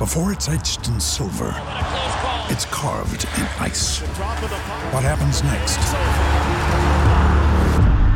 [0.00, 1.52] Before it's etched in silver,
[2.48, 4.00] it's carved in ice.
[4.94, 5.76] What happens next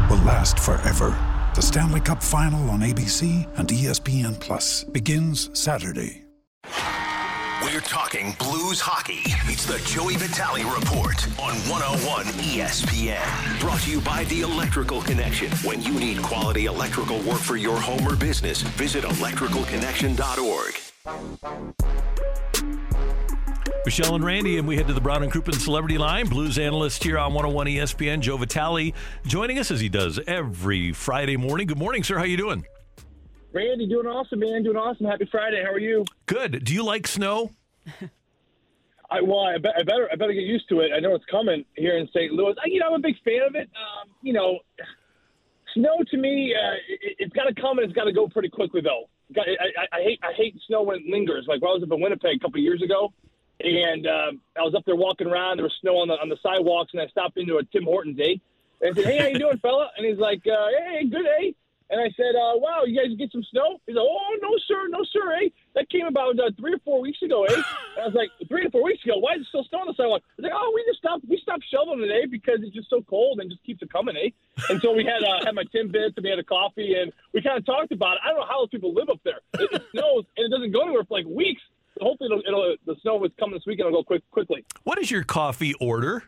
[0.09, 1.15] will last forever.
[1.55, 6.23] The Stanley Cup Final on ABC and ESPN Plus begins Saturday.
[7.63, 9.21] We're talking Blues hockey.
[9.45, 13.61] It's the Joey Vitale Report on 101 ESPN.
[13.61, 15.51] Brought to you by The Electrical Connection.
[15.59, 20.84] When you need quality electrical work for your home or business, visit electricalconnection.org.
[23.85, 26.27] Michelle and Randy, and we head to the Brown and Crouppen Celebrity Line.
[26.27, 28.95] Blues analyst here on 101 ESPN, Joe Vitale,
[29.27, 31.67] joining us as he does every Friday morning.
[31.67, 32.17] Good morning, sir.
[32.17, 32.65] How you doing?
[33.53, 34.63] Randy, doing awesome, man.
[34.63, 35.05] Doing awesome.
[35.05, 35.63] Happy Friday.
[35.63, 36.07] How are you?
[36.25, 36.65] Good.
[36.65, 37.51] Do you like snow?
[39.11, 40.91] I well, I, be, I better I better get used to it.
[40.97, 42.33] I know it's coming here in St.
[42.33, 42.55] Louis.
[42.59, 43.69] I, you know, I'm a big fan of it.
[43.77, 44.61] Um, you know,
[45.75, 48.49] snow to me, uh, it, it's got to come and it's got to go pretty
[48.49, 49.05] quickly, though.
[49.37, 51.47] I, I, I hate I hate snow when it lingers.
[51.49, 53.13] Like when I was up in Winnipeg a couple of years ago,
[53.61, 55.59] and uh, I was up there walking around.
[55.59, 58.19] There was snow on the on the sidewalks, and I stopped into a Tim Hortons,
[58.21, 58.37] eh?
[58.81, 61.53] And I said, "Hey, how you doing, fella?" And he's like, uh, "Hey, good, eh?"
[61.91, 64.89] And I said, uh, "Wow, you guys get some snow?" He's like, "Oh, no, sir,
[64.89, 65.49] no, sir, eh?
[65.75, 67.65] That came about uh, three or four weeks ago, eh?" And
[68.03, 69.19] I was like, three or four weeks ago?
[69.19, 71.25] Why is it still snow on the sidewalk?" He's like, "Oh, we just stopped.
[71.29, 74.31] We stopped shoveling today because it's just so cold and just keeps it coming, eh?"
[74.71, 77.43] And so we had uh, had my Timbits and we had a coffee and we
[77.43, 78.21] kind of talked about it.
[78.25, 79.41] I don't know how those people live up there.
[79.59, 81.63] It, it snows and it doesn't go anywhere for like weeks.
[81.99, 83.89] So hopefully, it'll, it'll, the snow is coming this weekend.
[83.89, 84.65] It'll go quick quickly.
[84.85, 86.25] What is your coffee order?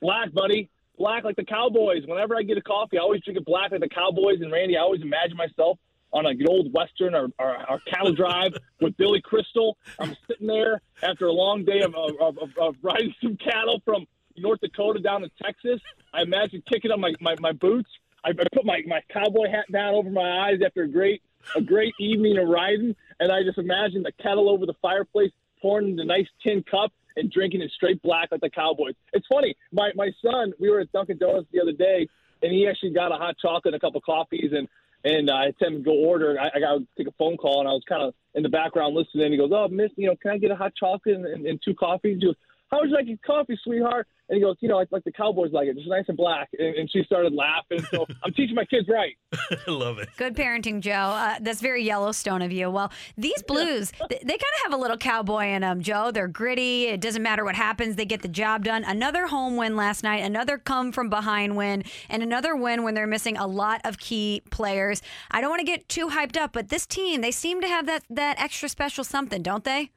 [0.00, 0.70] Black, buddy.
[0.96, 2.02] Black like the Cowboys.
[2.06, 4.40] Whenever I get a coffee, I always drink it black like the Cowboys.
[4.40, 5.78] And Randy, I always imagine myself
[6.12, 9.76] on a old Western or, or, or cattle drive with Billy Crystal.
[9.98, 14.06] I'm sitting there after a long day of, of, of, of riding some cattle from
[14.36, 15.80] North Dakota down to Texas.
[16.14, 17.90] I imagine kicking on my, my, my boots.
[18.24, 21.22] I, put my, my cowboy hat down over my eyes after a great
[21.56, 25.30] a great evening of riding, and I just imagine the kettle over the fireplace,
[25.62, 28.94] pouring in the nice tin cup, and drinking it straight black like the Cowboys.
[29.12, 29.54] It's funny.
[29.72, 32.08] My my son, we were at Dunkin' Donuts the other day,
[32.42, 34.68] and he actually got a hot chocolate and a couple coffees, and
[35.08, 36.38] and uh, I had him to go order.
[36.40, 38.48] I, I got to take a phone call, and I was kind of in the
[38.48, 39.32] background listening.
[39.32, 41.60] He goes, "Oh, Miss, you know, can I get a hot chocolate and, and, and
[41.64, 42.36] two coffees?" He goes,
[42.70, 45.12] "How would you like your coffee, sweetheart?" And he goes, "You know, like, like the
[45.12, 47.80] Cowboys like it, just nice and black." And, and she started laughing.
[47.90, 49.16] So I'm teaching my kids right.
[49.32, 50.08] I love it.
[50.16, 50.92] Good parenting, Joe.
[50.92, 52.70] Uh, that's very Yellowstone of you.
[52.70, 56.10] Well, these Blues, they, they kind of have a little cowboy in them, Joe.
[56.10, 56.86] They're gritty.
[56.86, 58.84] It doesn't matter what happens, they get the job done.
[58.84, 63.06] Another home win last night, another come from behind win, and another win when they're
[63.06, 65.02] missing a lot of key players.
[65.30, 67.86] I don't want to get too hyped up, but this team, they seem to have
[67.86, 69.90] that, that extra special something, don't they?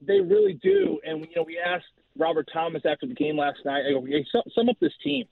[0.00, 1.00] They really do.
[1.04, 1.84] And you know, we asked
[2.18, 3.84] Robert Thomas after the game last night.
[3.88, 4.24] I go, hey,
[4.54, 5.26] sum, up this team,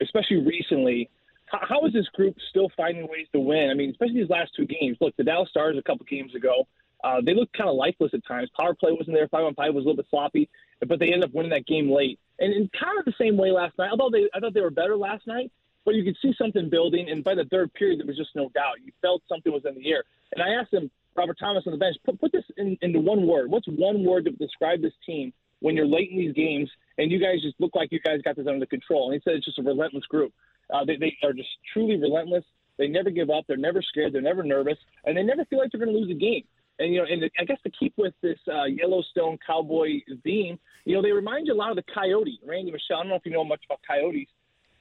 [0.00, 1.10] especially recently.
[1.46, 3.70] How, how is this group still finding ways to win?
[3.70, 4.96] I mean, especially these last two games.
[5.00, 6.66] Look, the Dallas Stars a couple games ago,
[7.02, 8.50] uh, they looked kind of lifeless at times.
[8.58, 9.28] Power play wasn't there.
[9.28, 10.48] Five on five was a little bit sloppy,
[10.86, 12.18] but they ended up winning that game late.
[12.38, 13.90] And in kind of the same way last night.
[13.90, 15.50] Although they, I thought they were better last night,
[15.84, 17.08] but you could see something building.
[17.10, 18.80] And by the third period, there was just no doubt.
[18.84, 20.04] You felt something was in the air.
[20.32, 23.26] And I asked him, Robert Thomas on the bench, put, put this in, into one
[23.26, 23.50] word.
[23.50, 27.18] What's one word to describe this team when you're late in these games and you
[27.20, 29.10] guys just look like you guys got this under control?
[29.10, 30.32] And he said it's just a relentless group.
[30.72, 32.44] Uh, they, they are just truly relentless.
[32.78, 33.44] They never give up.
[33.46, 34.14] They're never scared.
[34.14, 36.44] They're never nervous, and they never feel like they're going to lose a game.
[36.78, 40.94] And you know, and I guess to keep with this uh, Yellowstone cowboy theme, you
[40.94, 42.40] know, they remind you a lot of the Coyote.
[42.42, 44.28] Randy Michelle, I don't know if you know much about Coyotes.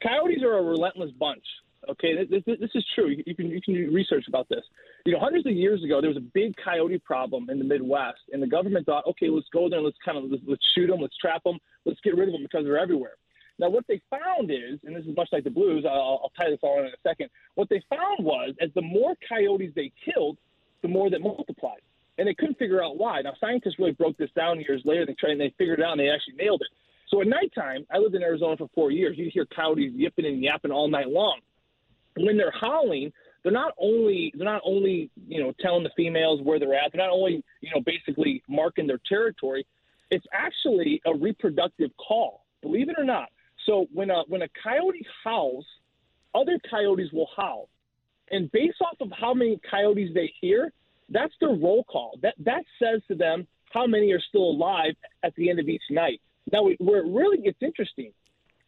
[0.01, 1.43] Coyotes are a relentless bunch.
[1.87, 3.07] Okay, this, this, is true.
[3.07, 4.63] You, you can you can do research about this.
[5.05, 8.19] You know, hundreds of years ago, there was a big coyote problem in the Midwest,
[8.33, 10.87] and the government thought, okay, let's go there and let's kind of let's, let's shoot
[10.87, 13.13] them, let's trap them, let's get rid of them because they're everywhere.
[13.59, 16.49] Now, what they found is, and this is much like the Blues, I'll, I'll tie
[16.49, 17.29] this all in in a second.
[17.55, 20.37] What they found was, as the more coyotes they killed,
[20.81, 21.81] the more that multiplied,
[22.17, 23.21] and they couldn't figure out why.
[23.21, 25.05] Now, scientists really broke this down years later.
[25.05, 26.67] They tried and they figured it out, and they actually nailed it.
[27.09, 29.17] So at nighttime, I lived in Arizona for four years.
[29.17, 31.39] You'd hear coyotes yipping and yapping all night long.
[32.17, 33.11] When they're howling,
[33.43, 36.91] they're not only they're not only you know telling the females where they're at.
[36.91, 39.65] They're not only you know basically marking their territory.
[40.11, 42.45] It's actually a reproductive call.
[42.61, 43.29] Believe it or not.
[43.65, 45.65] So when a when a coyote howls,
[46.33, 47.69] other coyotes will howl,
[48.31, 50.73] and based off of how many coyotes they hear,
[51.09, 52.19] That's their roll call.
[52.21, 55.83] That that says to them how many are still alive at the end of each
[55.89, 56.21] night.
[56.51, 58.11] Now, where it really gets interesting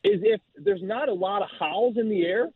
[0.03, 2.49] is if there's not a lot of howls in the air,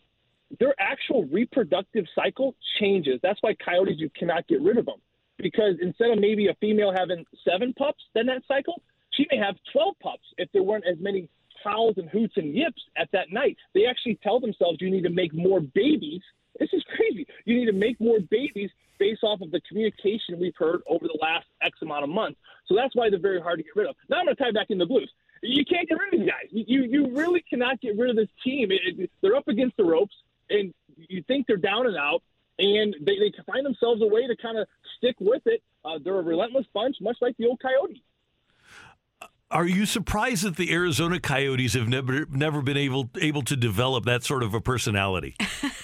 [0.60, 3.20] their actual reproductive cycle changes.
[3.24, 5.02] That's why coyotes you cannot get rid of them
[5.38, 8.82] because instead of maybe a female having seven pups then that cycle,
[9.12, 11.30] she may have 12 pups if there weren't as many
[11.64, 13.58] howls and hoots and yips at that night.
[13.74, 16.22] They actually tell themselves you need to make more babies.
[16.60, 17.28] This is crazy.
[17.46, 18.70] You need to make more babies
[19.00, 22.40] based off of the communication we've heard over the last X amount of months.
[22.68, 23.96] So that's why they're very hard to get rid of.
[24.10, 25.12] Now I'm going to tie back in the blues.
[25.42, 26.48] You can't get rid of these guys.
[26.52, 28.72] You you really cannot get rid of this team.
[28.72, 30.16] It, it, they're up against the ropes,
[30.50, 32.22] and you think they're down and out,
[32.60, 35.62] and they, they find themselves a way to kind of stick with it.
[35.84, 38.02] Uh, they're a relentless bunch, much like the old Coyotes.
[39.52, 44.06] Are you surprised that the Arizona Coyotes have never never been able able to develop
[44.06, 45.36] that sort of a personality?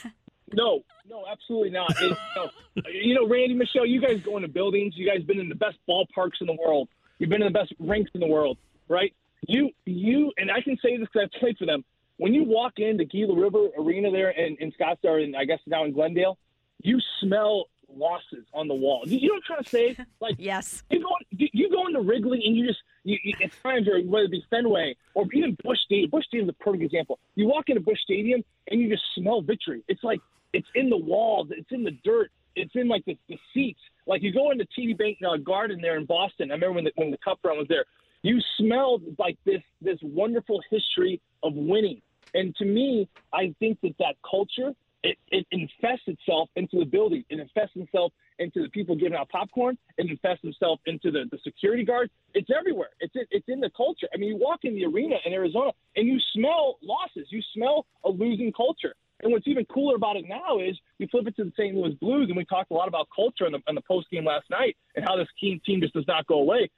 [0.53, 1.91] no, no, absolutely not.
[2.01, 2.49] It, you, know,
[2.91, 4.93] you know, Randy, Michelle, you guys go into buildings.
[4.97, 6.89] You guys been in the best ballparks in the world.
[7.19, 8.57] You've been in the best rinks in the world,
[8.89, 9.13] right?
[9.47, 11.83] You, you, and I can say this because I've played for them.
[12.21, 15.85] When you walk into Gila River Arena there in, in Scottsdale, and I guess now
[15.85, 16.37] in Glendale,
[16.83, 19.01] you smell losses on the wall.
[19.05, 20.05] You, know what I'm trying to say?
[20.21, 23.87] Like, yes, you go, you go into Wrigley and you just you, you, at times,
[23.87, 26.11] or whether it be Fenway or even Busch Stadium.
[26.11, 27.17] Busch Stadium is a perfect example.
[27.33, 29.83] You walk into Busch Stadium and you just smell victory.
[29.87, 30.19] It's like
[30.53, 33.81] it's in the walls, it's in the dirt, it's in like the, the seats.
[34.05, 36.51] Like you go into TD Bank uh, Garden there in Boston.
[36.51, 37.85] I remember when the, when the Cup run was there.
[38.21, 41.99] You smelled like this this wonderful history of winning.
[42.33, 44.73] And to me, I think that that culture
[45.03, 47.23] it, it infests itself into the building.
[47.29, 49.77] It infests itself into the people giving out popcorn.
[49.97, 52.11] It infests itself into the, the security guards.
[52.33, 52.89] It's everywhere.
[52.99, 54.07] It's it's in the culture.
[54.13, 57.27] I mean, you walk in the arena in Arizona and you smell losses.
[57.29, 58.93] You smell a losing culture.
[59.23, 61.75] And what's even cooler about it now is we flip it to the St.
[61.75, 64.25] Louis Blues, and we talked a lot about culture in the, in the post game
[64.25, 66.69] last night and how this team team just does not go away.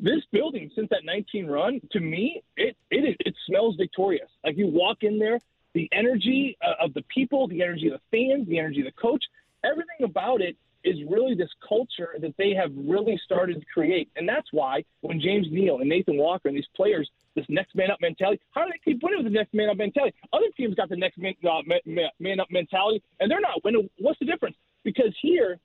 [0.00, 4.28] This building, since that 19 run, to me, it it it smells victorious.
[4.44, 5.38] Like you walk in there,
[5.72, 9.00] the energy uh, of the people, the energy of the fans, the energy of the
[9.00, 9.24] coach,
[9.64, 14.10] everything about it is really this culture that they have really started to create.
[14.16, 17.90] And that's why when James Neal and Nathan Walker and these players, this next man
[17.90, 20.14] up mentality, how do they keep winning with the next man up mentality?
[20.32, 23.88] Other teams got the next man, uh, man, man up mentality, and they're not winning.
[23.98, 24.56] What's the difference?
[24.84, 25.58] Because here,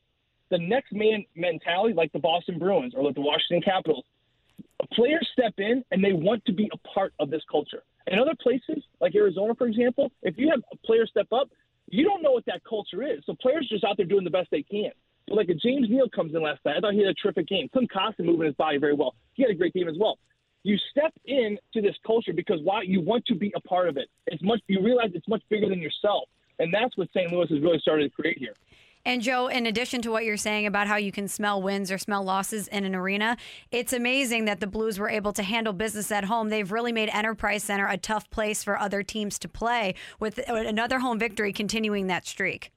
[0.49, 4.05] the next man mentality, like the Boston Bruins or like the Washington Capitals,
[4.93, 7.83] players step in and they want to be a part of this culture.
[8.07, 11.49] In other places, like Arizona, for example, if you have players step up,
[11.91, 13.19] you don't know what that culture is.
[13.25, 14.91] So players just out there doing the best they can.
[15.27, 16.77] So like a James Neal comes in last night.
[16.77, 17.69] I thought he had a terrific game.
[17.69, 19.15] Klim Kostin moving his body very well.
[19.33, 20.17] He had a great game as well.
[20.63, 23.97] You step in to this culture because why you want to be a part of
[23.97, 24.09] it.
[24.27, 26.27] It's much you realize it's much bigger than yourself.
[26.57, 27.31] And that's what St.
[27.31, 28.53] Louis has really started to create here.
[29.05, 31.97] And Joe, in addition to what you're saying about how you can smell wins or
[31.97, 33.37] smell losses in an arena,
[33.71, 36.49] it's amazing that the Blues were able to handle business at home.
[36.49, 40.99] They've really made Enterprise Center a tough place for other teams to play, with another
[40.99, 42.71] home victory continuing that streak.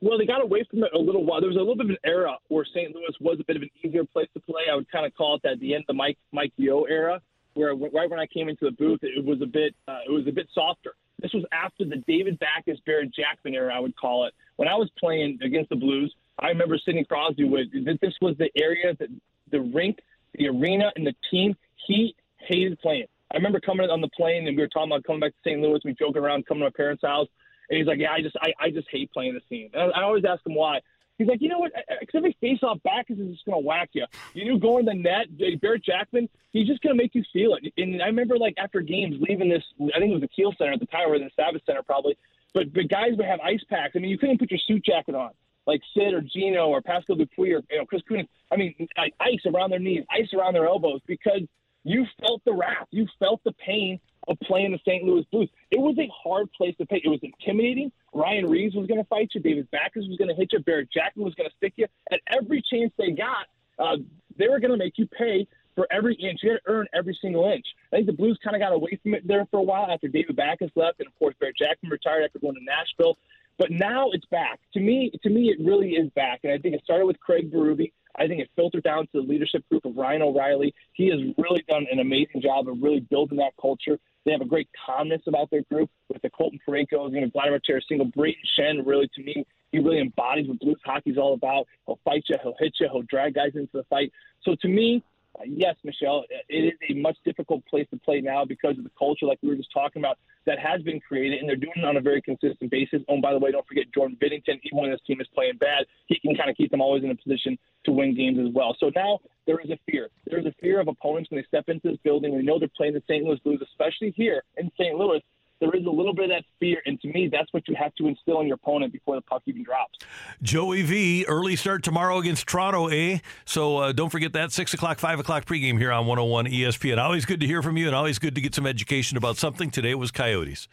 [0.00, 1.40] Well, they got away from it a little while.
[1.40, 2.94] There was a little bit of an era where St.
[2.94, 4.62] Louis was a bit of an easier place to play.
[4.72, 7.20] I would kind of call it that the end of the Mike Mike Yeo era,
[7.54, 10.26] where right when I came into the booth, it was a bit uh, it was
[10.26, 10.94] a bit softer.
[11.30, 14.34] This was after the David Backes, Barrett Jackman era, I would call it.
[14.56, 18.50] When I was playing against the Blues, I remember Sidney Crosby with this was the
[18.56, 19.08] area that
[19.50, 19.98] the rink,
[20.34, 21.54] the arena, and the team
[21.86, 23.06] he hated playing.
[23.30, 25.60] I remember coming on the plane and we were talking about coming back to St.
[25.60, 25.80] Louis.
[25.84, 27.28] We joking around coming to my parents' house,
[27.68, 30.00] and he's like, "Yeah, I just I, I just hate playing this team." And I,
[30.00, 30.80] I always ask him why.
[31.20, 31.72] He's like, you know what?
[32.00, 34.06] Except if face off back is just going to whack you.
[34.32, 35.26] You know, going the net,
[35.60, 37.74] Barrett Jackman, he's just going to make you feel it.
[37.76, 39.62] And I remember, like, after games, leaving this,
[39.94, 42.16] I think it was the Kiel Center at the time, or the Savvis Center probably,
[42.54, 43.92] but, but guys would have ice packs.
[43.96, 45.32] I mean, you couldn't put your suit jacket on,
[45.66, 48.28] like Sid or Gino or Pascal Dupuis or, you know, Chris Kunitz.
[48.50, 51.42] I mean, ice around their knees, ice around their elbows because
[51.84, 52.86] you felt the wrath.
[52.90, 55.04] You felt the pain of playing the St.
[55.04, 55.48] Louis Blues.
[55.70, 57.00] It was a hard place to play.
[57.04, 57.90] It was intimidating.
[58.12, 59.40] Ryan Reaves was going to fight you.
[59.40, 60.60] David Backes was going to hit you.
[60.60, 61.86] Barrett Jackman was going to stick you.
[62.12, 63.46] At every chance they got,
[63.78, 63.96] uh,
[64.38, 66.40] they were going to make you pay for every inch.
[66.42, 67.64] You had to earn every single inch.
[67.92, 70.08] I think the Blues kind of got away from it there for a while after
[70.08, 73.16] David Backes left, and of course Barrett Jackman retired after going to Nashville.
[73.58, 74.58] But now it's back.
[74.74, 77.52] To me, to me, it really is back, and I think it started with Craig
[77.52, 77.92] Berube.
[78.20, 80.74] I think it filtered down to the leadership group of Ryan O'Reilly.
[80.92, 83.98] He has really done an amazing job of really building that culture.
[84.26, 87.60] They have a great calmness about their group with the Colton Parayko, you know, Vladimir
[87.60, 88.86] Tarasenko, Brayden Schenn.
[88.86, 91.66] Really, to me, he really embodies what Blues hockey is all about.
[91.86, 94.12] He'll fight you, he'll hit you, he'll drag guys into the fight.
[94.42, 95.02] So to me,
[95.46, 99.26] yes, Michelle, it is a much difficult place to play now because of the culture,
[99.26, 101.96] like we were just talking about, that has been created, and they're doing it on
[101.96, 103.02] a very consistent basis.
[103.08, 104.60] Oh, and by the way, don't forget Jordan Binnington.
[104.64, 107.10] Even when this team is playing bad, he can kind of keep them always in
[107.10, 108.76] a position to win games as well.
[108.80, 110.08] So now there is a fear.
[110.26, 112.34] There is a fear of opponents when they step into this building.
[112.34, 113.24] We know they're playing the St.
[113.24, 114.96] Louis Blues, especially here in St.
[114.96, 115.20] Louis
[115.60, 116.82] there is a little bit of that fear.
[116.86, 119.42] And to me, that's what you have to instill in your opponent before the puck
[119.46, 119.98] even drops.
[120.42, 123.18] Joey V, early start tomorrow against Toronto, eh?
[123.44, 126.98] So uh, don't forget that 6 o'clock, 5 o'clock pregame here on 101 ESPN.
[126.98, 129.70] Always good to hear from you and always good to get some education about something.
[129.70, 130.68] Today was Coyotes.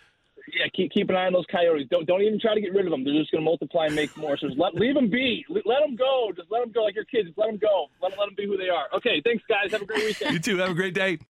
[0.54, 1.88] Yeah, keep, keep an eye on those coyotes.
[1.92, 3.04] Don't don't even try to get rid of them.
[3.04, 4.38] They're just going to multiply and make more.
[4.38, 5.46] So just let leave them be.
[5.50, 6.32] Let them go.
[6.36, 7.28] Just let them go like your kids.
[7.28, 7.88] Just let them go.
[8.02, 8.86] Let let them be who they are.
[8.96, 9.72] Okay, thanks guys.
[9.72, 10.34] Have a great weekend.
[10.34, 10.58] you too.
[10.58, 11.20] Have a great day.